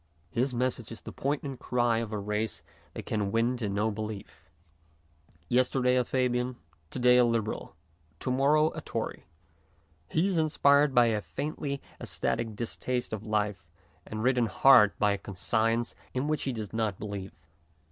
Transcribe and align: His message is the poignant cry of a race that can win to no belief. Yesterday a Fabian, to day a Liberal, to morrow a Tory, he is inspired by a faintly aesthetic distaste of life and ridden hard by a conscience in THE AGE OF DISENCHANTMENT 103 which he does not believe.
His 0.31 0.51
message 0.51 0.91
is 0.91 1.01
the 1.01 1.11
poignant 1.11 1.59
cry 1.59 1.99
of 1.99 2.11
a 2.11 2.17
race 2.17 2.63
that 2.95 3.05
can 3.05 3.31
win 3.31 3.55
to 3.57 3.69
no 3.69 3.91
belief. 3.91 4.49
Yesterday 5.47 5.95
a 5.95 6.03
Fabian, 6.03 6.55
to 6.89 6.97
day 6.97 7.17
a 7.17 7.23
Liberal, 7.23 7.75
to 8.21 8.31
morrow 8.31 8.71
a 8.73 8.81
Tory, 8.81 9.25
he 10.09 10.27
is 10.27 10.39
inspired 10.39 10.95
by 10.95 11.05
a 11.05 11.21
faintly 11.21 11.83
aesthetic 11.99 12.55
distaste 12.55 13.13
of 13.13 13.23
life 13.27 13.69
and 14.03 14.23
ridden 14.23 14.47
hard 14.47 14.97
by 14.97 15.11
a 15.11 15.19
conscience 15.19 15.51
in 15.51 15.55
THE 15.55 15.61
AGE 15.61 15.69
OF 15.69 15.83
DISENCHANTMENT 15.83 16.27
103 16.27 16.29
which 16.33 16.43
he 16.45 16.53
does 16.53 16.73
not 16.73 16.97
believe. 16.97 17.33